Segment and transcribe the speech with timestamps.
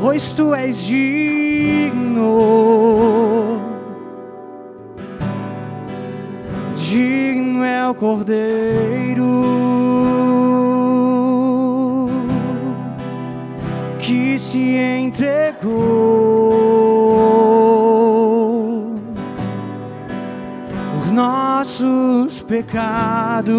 [0.00, 2.38] pois tu és digno.
[6.76, 9.40] Digno é o Cordeiro
[13.98, 15.70] que se entregou
[20.94, 23.54] por nossos pecados.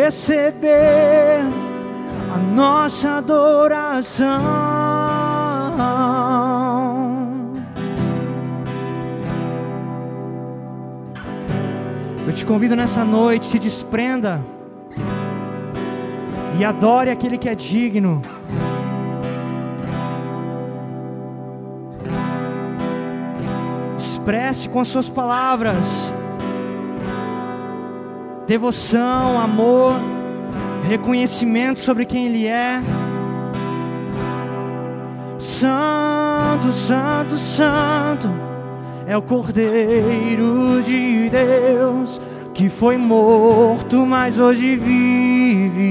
[0.00, 1.44] Receber
[2.32, 4.26] a nossa adoração.
[12.26, 14.40] Eu te convido nessa noite, se desprenda
[16.58, 18.22] e adore aquele que é digno.
[23.98, 26.10] Expresse com as suas palavras
[28.50, 29.94] devoção, amor,
[30.88, 32.82] reconhecimento sobre quem Ele é.
[35.38, 38.28] Santo, Santo, Santo
[39.06, 42.20] é o Cordeiro de Deus
[42.52, 45.90] que foi morto, mas hoje vive.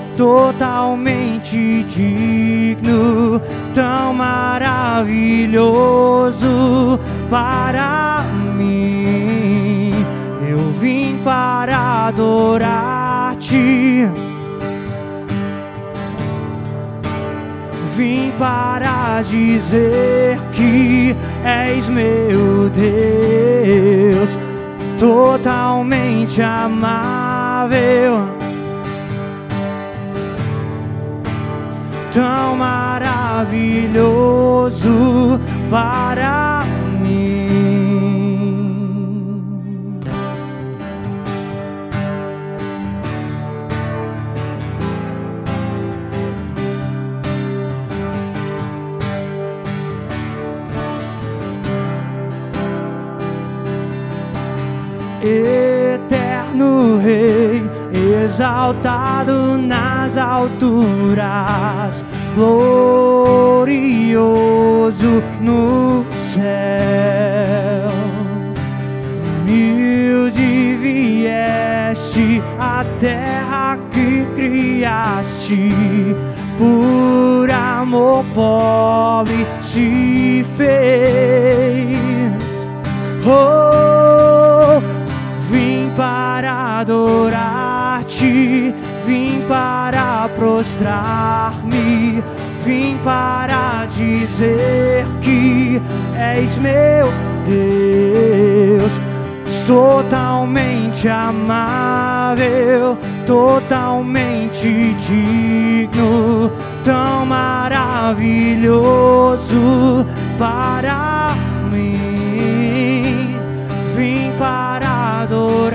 [0.17, 3.39] totalmente digno,
[3.73, 4.99] tão maravilhoso
[7.29, 8.25] para
[8.57, 9.91] mim.
[10.49, 14.09] Eu vim para adorar-te.
[18.01, 24.35] vim para dizer que és meu Deus,
[24.97, 28.27] totalmente amável,
[32.11, 33.39] tão maravilhoso
[35.69, 36.51] para
[55.23, 57.40] eterno Rei,
[57.93, 62.03] exaltado nas alturas,
[62.35, 63.71] glorioso
[65.41, 67.91] no céu.
[69.41, 75.71] Humilde vieste a terra que criaste,
[76.57, 81.99] por amor pobre se fez.
[83.25, 84.81] Oh,
[85.95, 86.83] para
[88.21, 88.73] adorar-te,
[89.05, 92.23] vim para prostrar-me,
[92.63, 95.81] vim para dizer que
[96.15, 97.07] és meu
[97.45, 98.99] Deus,
[99.65, 106.51] totalmente amável, totalmente digno,
[106.83, 108.45] tão maravilhoso
[110.37, 111.35] para
[111.71, 113.35] mim.
[113.95, 115.70] Vim para adorar-te,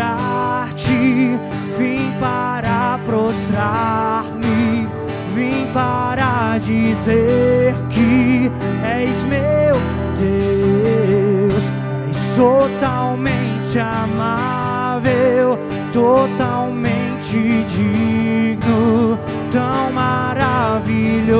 [6.97, 8.51] dizer que
[8.83, 9.77] és meu
[10.19, 11.71] Deus,
[12.09, 15.59] és totalmente amável,
[15.93, 19.19] totalmente digno,
[19.53, 21.37] tão maravilhoso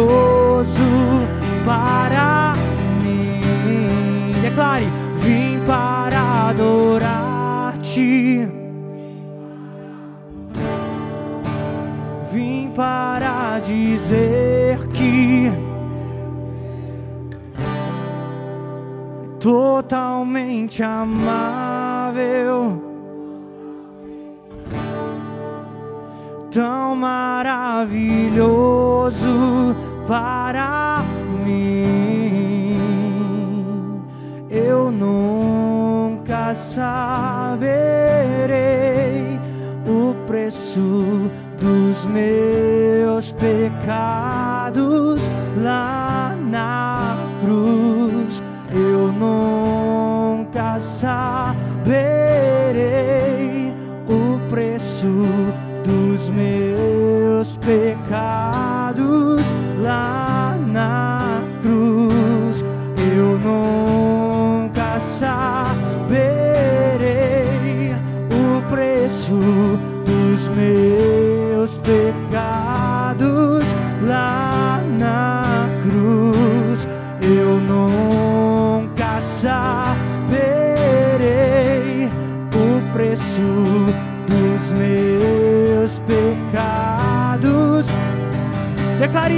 [1.65, 2.55] para
[3.03, 4.33] mim.
[4.43, 4.87] Declare:
[5.19, 8.49] Vim para adorar-te.
[12.33, 14.56] Vim para dizer
[19.47, 22.83] totalmente amável,
[26.51, 29.77] tão maravilhoso
[30.09, 31.05] para
[31.45, 32.77] mim.
[34.51, 37.69] Eu nunca saberei
[39.87, 45.23] o preço dos meus pecados
[45.63, 45.96] lá
[51.03, 51.46] nunca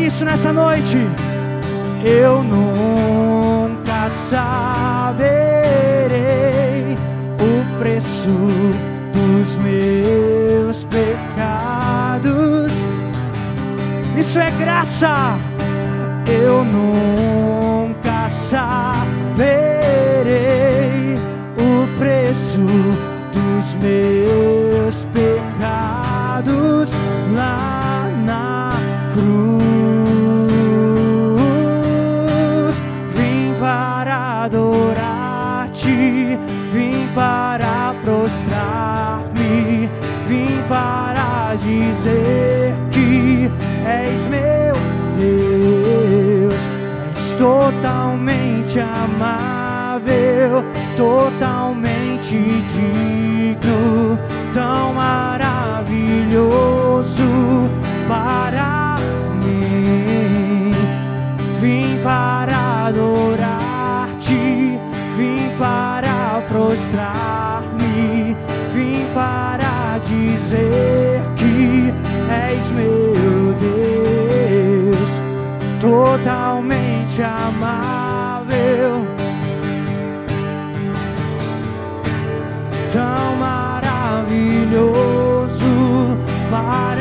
[0.09, 0.97] isso nessa noite.
[2.03, 5.27] Eu nunca saberei
[7.39, 8.31] o preço
[9.13, 12.73] dos meus pecados.
[14.17, 15.28] Isso é graça.
[35.79, 36.39] Adorar-te,
[36.73, 39.89] vim para prostrar-me,
[40.27, 43.51] vim para dizer que
[43.87, 44.75] és meu
[45.17, 46.69] Deus,
[47.13, 50.65] és totalmente amável,
[50.97, 52.37] totalmente
[52.75, 54.19] digno,
[54.53, 56.11] tão maravilhoso
[58.09, 58.97] para
[59.43, 60.73] mim.
[61.61, 63.58] Vim para para
[66.49, 68.37] prostrar-me,
[68.75, 71.95] vim para dizer que
[72.31, 75.11] és meu Deus,
[75.81, 79.07] totalmente amável,
[82.93, 84.99] tão maravilhoso
[86.51, 86.98] para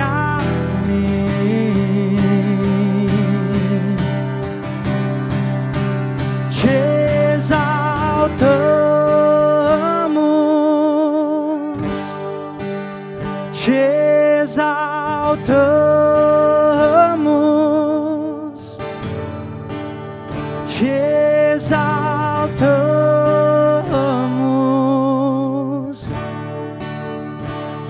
[20.78, 21.98] te exaltamos,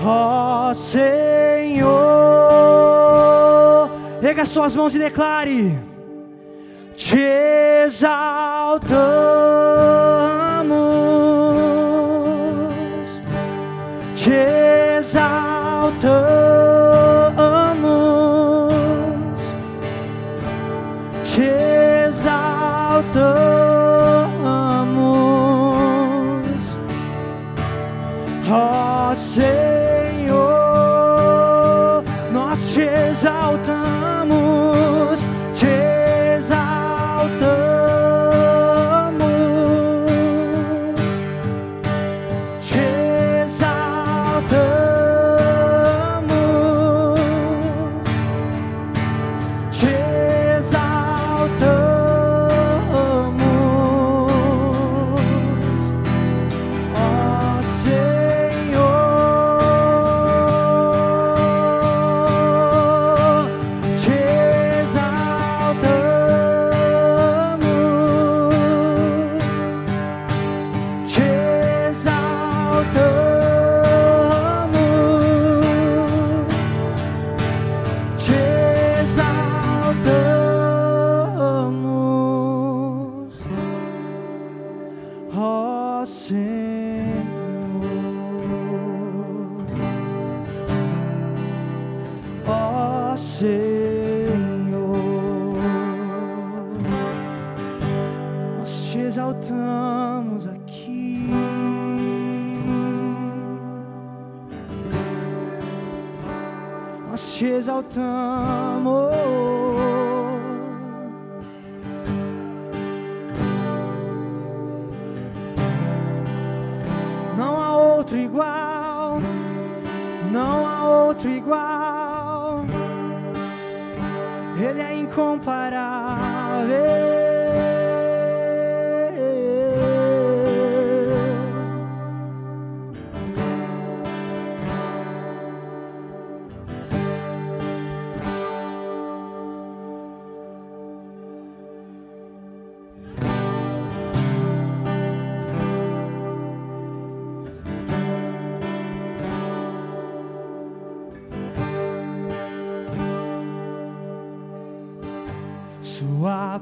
[0.02, 1.98] ó Senhor.
[4.22, 5.78] Erga suas mãos e declare.
[6.96, 8.88] Te exaltamos,
[14.16, 16.37] te exaltamos,
[29.40, 29.67] ó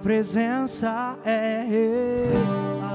[0.06, 2.86] presença é real.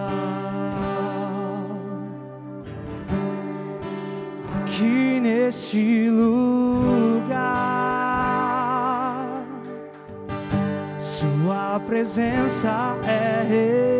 [4.63, 7.35] Aqui neste lugar,
[11.01, 13.90] Sua presença é real.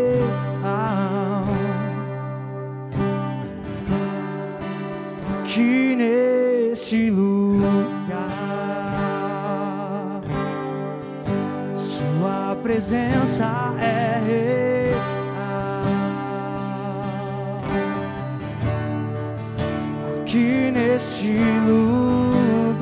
[21.22, 21.38] Neste
[21.68, 22.82] lugar,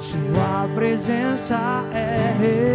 [0.00, 2.68] Sua presença é real.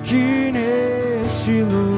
[0.00, 1.91] Aqui neste lugar,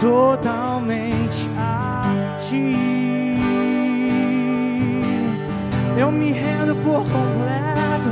[0.00, 2.74] totalmente a ti.
[5.98, 8.10] Eu me rendo por completo,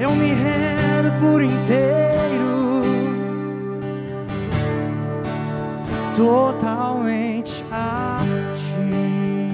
[0.00, 1.88] eu me rendo por inteiro.
[6.18, 8.18] totalmente a
[8.56, 9.52] ti.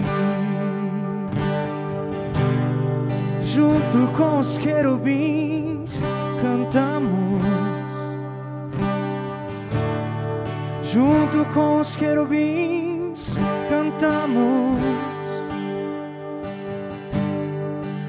[3.43, 6.01] Junto com os querubins
[6.41, 7.24] cantamos.
[10.95, 13.35] Junto com os querubins
[13.69, 14.79] cantamos.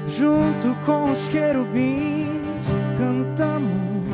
[0.06, 2.64] Junto com os querubins
[2.96, 4.06] cantamos.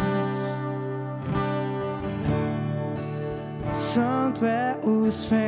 [3.74, 5.42] Santo é o Senhor.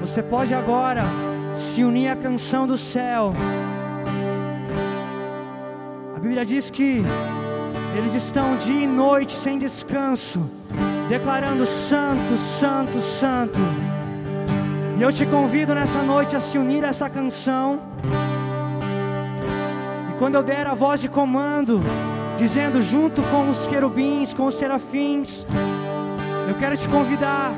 [0.00, 1.04] Você pode agora
[1.54, 3.32] se unir à canção do céu.
[6.16, 7.04] A Bíblia diz que
[7.96, 10.50] eles estão dia e noite sem descanso,
[11.08, 13.60] declarando: Santo, Santo, Santo.
[14.98, 17.80] E eu te convido nessa noite a se unir a essa canção.
[20.10, 21.80] E quando eu der a voz de comando,
[22.36, 25.46] dizendo junto com os querubins, com os serafins,
[26.48, 27.52] eu quero te convidar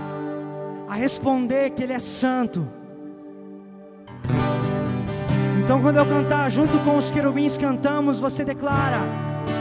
[0.88, 2.66] a responder que Ele é santo.
[5.62, 9.00] Então, quando eu cantar junto com os querubins, cantamos, você declara: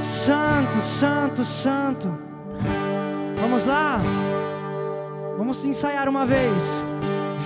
[0.04, 2.18] Santo, Santo, Santo.
[3.40, 4.02] Vamos lá?
[5.38, 6.64] Vamos ensaiar uma vez.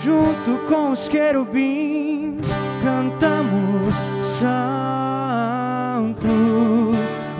[0.04, 2.48] Junto com os querubins,
[2.84, 3.96] cantamos:
[4.40, 4.60] Santo.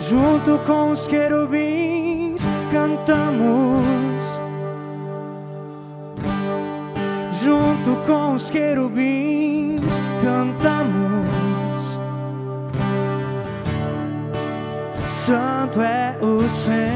[0.00, 2.40] Junto com os querubins,
[2.72, 4.22] cantamos.
[7.42, 9.39] Junto com os querubins,
[15.30, 16.90] Santo é o Senhor.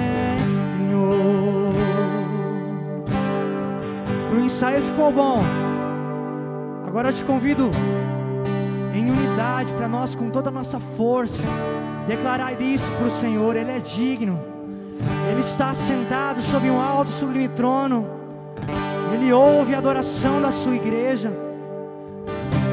[4.29, 5.41] Pro aí ficou bom.
[6.85, 7.71] Agora eu te convido
[8.93, 11.47] em unidade para nós, com toda a nossa força,
[12.09, 13.55] declarar isso para o Senhor.
[13.55, 14.41] Ele é digno,
[15.31, 18.05] Ele está sentado sobre um alto, sublime trono,
[19.13, 21.33] Ele ouve a adoração da sua igreja.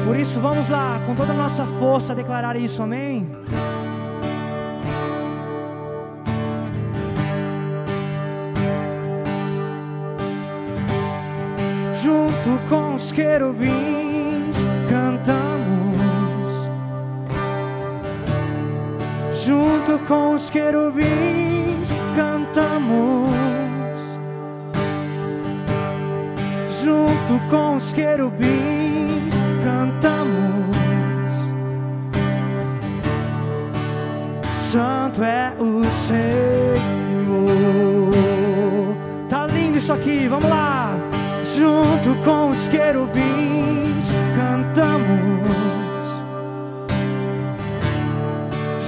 [0.04, 3.30] Por isso, vamos lá, com toda a nossa força, declarar isso, amém?
[12.44, 14.56] Junto com os querubins
[14.90, 16.00] cantamos,
[19.44, 23.30] junto com os querubins cantamos,
[26.82, 30.76] junto com os querubins cantamos.
[34.72, 36.82] Santo é o Senhor.
[39.28, 40.81] Tá lindo isso aqui, vamos lá.
[41.62, 45.46] Junto com os querubins cantamos.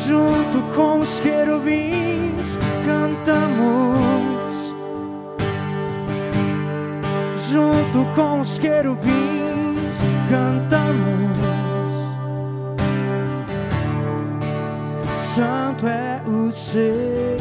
[0.04, 4.74] Junto com os querubins cantamos.
[7.48, 9.96] Junto com os querubins
[10.28, 11.38] cantamos.
[15.36, 17.38] Santo é o Senhor.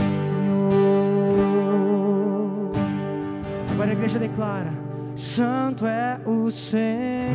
[3.71, 4.82] Agora a igreja declara:
[5.35, 7.33] Santo é o Senhor.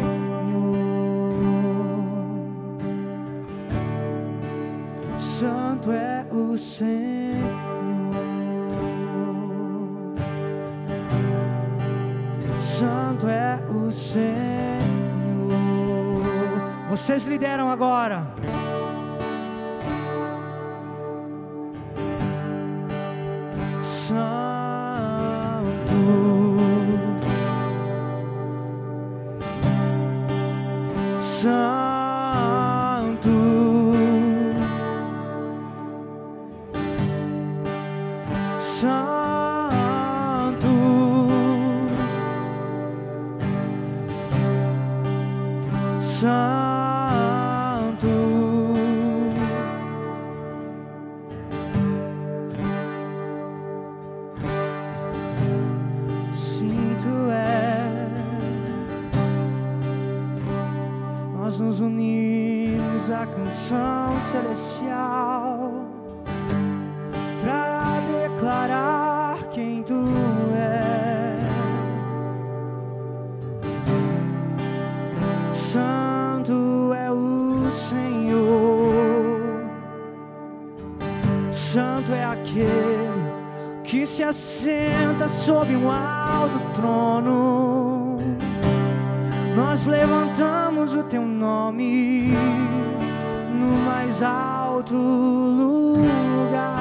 [5.19, 7.43] Santo é o Senhor.
[12.61, 14.29] Santo é o Senhor.
[16.89, 18.38] Vocês lideram agora.
[82.41, 83.39] Aquele
[83.83, 88.19] que se assenta sob um alto trono.
[89.57, 92.33] Nós levantamos o teu nome
[93.53, 96.78] no mais alto lugar.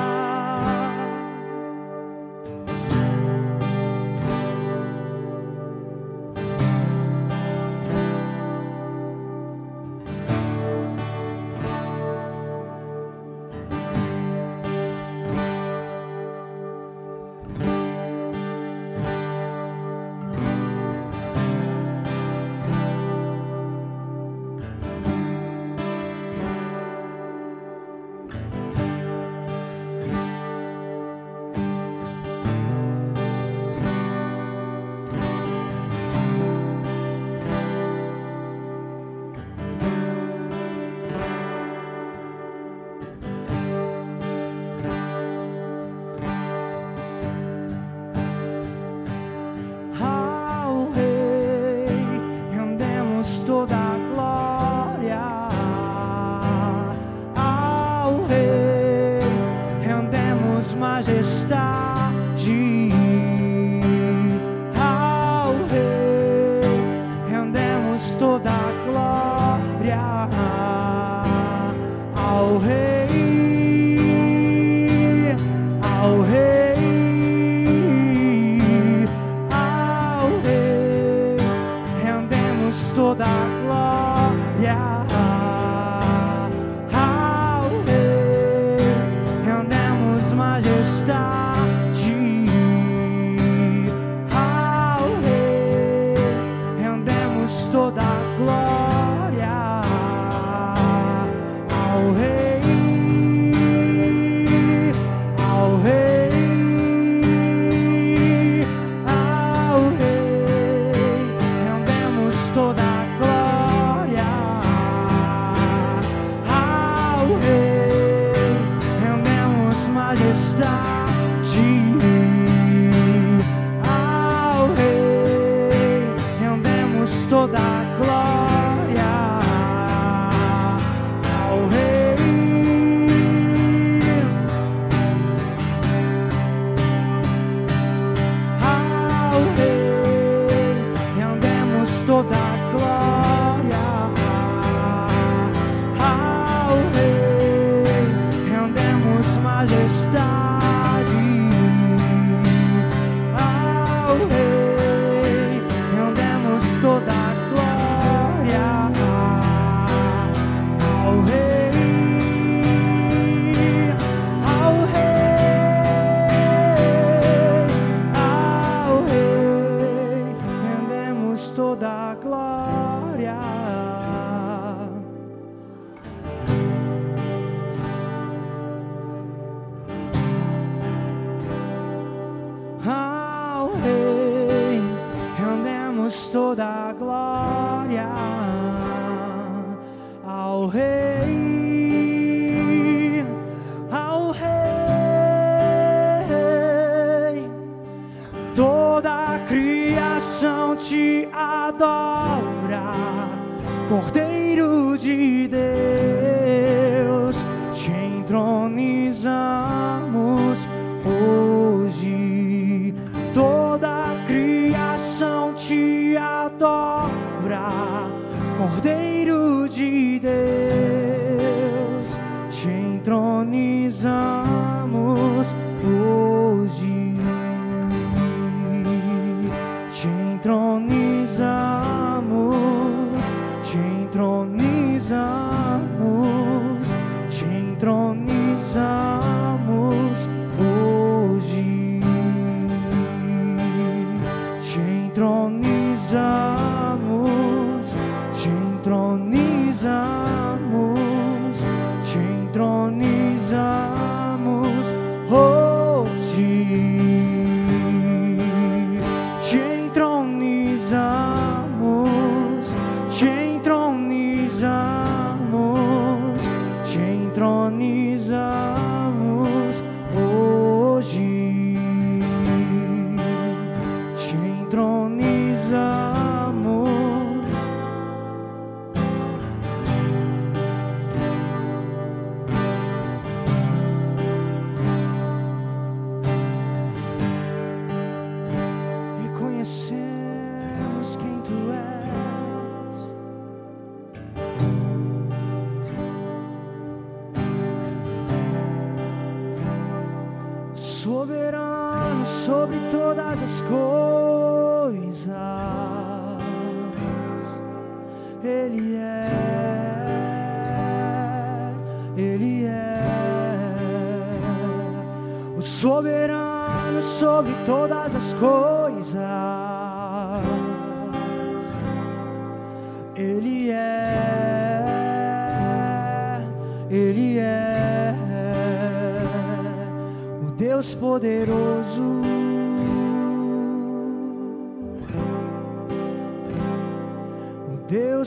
[203.88, 204.27] Cordeiro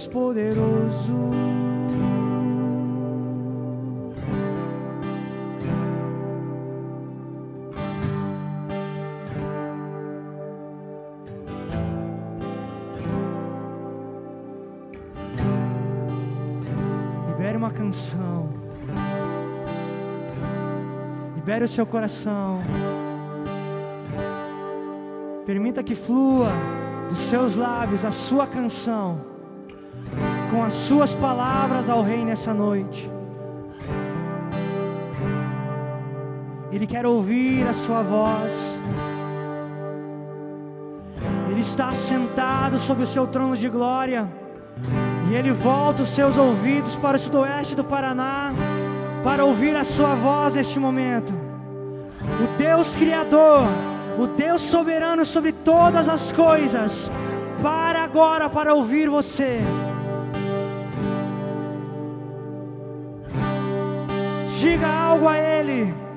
[0.00, 1.12] Deus poderoso.
[17.28, 18.48] Libere uma canção.
[21.34, 22.62] Libere o seu coração.
[25.44, 26.50] Permita que flua
[27.10, 29.29] dos seus lábios a sua canção,
[30.50, 33.10] com as suas palavras ao Rei nessa noite.
[36.72, 38.78] Ele quer ouvir a sua voz.
[41.50, 44.28] Ele está sentado sobre o seu trono de glória.
[45.30, 48.52] E ele volta os seus ouvidos para o sudoeste do Paraná
[49.22, 51.32] para ouvir a sua voz neste momento.
[52.42, 53.62] O Deus Criador,
[54.18, 57.10] o Deus soberano sobre todas as coisas,
[57.62, 59.60] para agora para ouvir você.
[64.60, 66.09] Diga algo a Ele.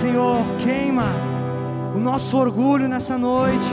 [0.00, 0.38] Senhor.
[0.64, 1.04] Queima
[1.94, 3.70] o nosso orgulho nessa noite.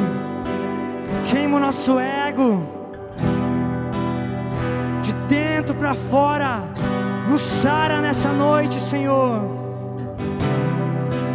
[1.29, 2.63] Queima o nosso ego.
[5.01, 6.67] De dentro para fora,
[7.29, 9.39] nos sara nessa noite, Senhor.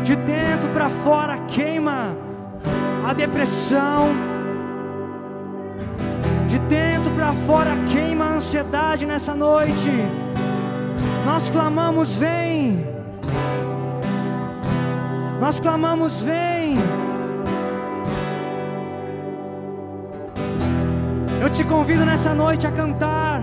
[0.05, 2.15] De dentro para fora, queima
[3.09, 4.09] a depressão.
[6.49, 9.91] De dentro para fora, queima a ansiedade nessa noite.
[11.25, 12.52] Nós clamamos, vem.
[15.43, 16.77] Nós clamamos, vem.
[21.41, 23.43] Eu te convido nessa noite a cantar,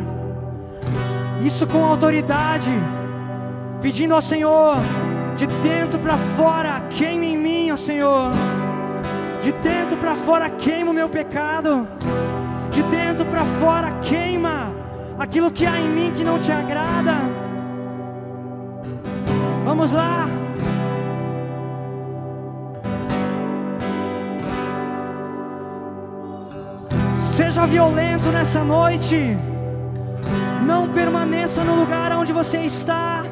[1.43, 2.71] isso com autoridade,
[3.81, 4.77] pedindo ao Senhor,
[5.35, 8.31] de dentro para fora, queime em mim, ó Senhor,
[9.43, 11.85] de dentro para fora, queima o meu pecado,
[12.71, 14.73] de dentro para fora, queima
[15.19, 17.15] aquilo que há em mim que não te agrada.
[19.65, 20.38] Vamos lá.
[27.59, 29.37] Seja violento nessa noite.
[30.65, 33.25] Não permaneça no lugar onde você está.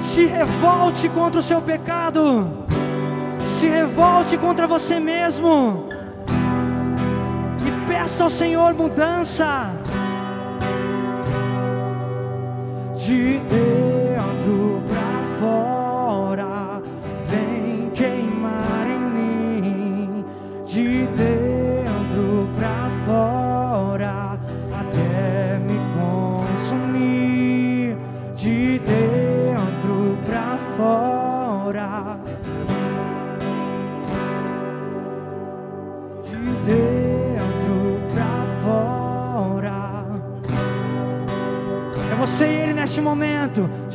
[0.00, 2.64] Se revolte contra o seu pecado.
[3.58, 5.86] Se revolte contra você mesmo.
[7.66, 9.70] E peça ao Senhor mudança.
[12.96, 13.93] De dentro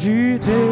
[0.01, 0.68] De dentro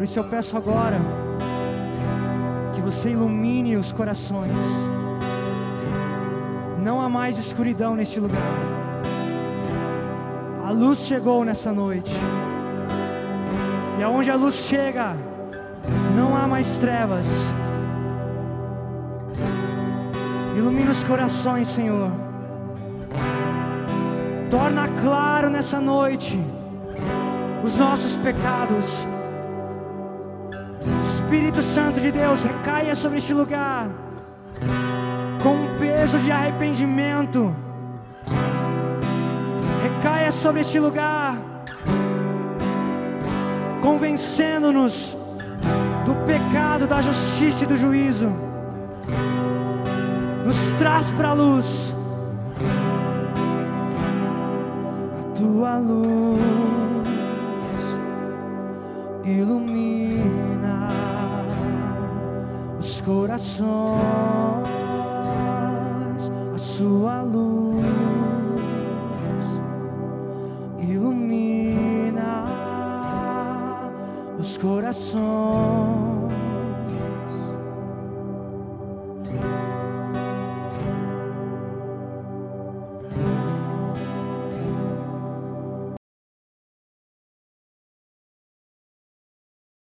[0.00, 0.98] Por isso eu peço agora
[2.74, 4.50] que Você ilumine os corações.
[6.82, 8.40] Não há mais escuridão neste lugar.
[10.64, 12.10] A luz chegou nessa noite.
[13.98, 15.18] E aonde a luz chega,
[16.16, 17.26] não há mais trevas.
[20.56, 22.10] Ilumina os corações, Senhor.
[24.50, 26.40] Torna claro nessa noite
[27.62, 29.06] os nossos pecados.
[31.30, 33.88] Espírito Santo de Deus, recaia sobre este lugar.
[35.40, 37.54] Com um peso de arrependimento.
[39.80, 41.38] Recaia sobre este lugar,
[43.80, 45.16] convencendo-nos
[46.04, 48.28] do pecado, da justiça e do juízo.
[50.44, 51.94] Nos traz para a luz.
[55.20, 56.40] A tua luz.
[59.24, 60.59] Ilumina
[63.10, 63.66] corações,
[66.54, 67.84] a sua luz
[70.78, 72.46] ilumina
[74.38, 76.09] os corações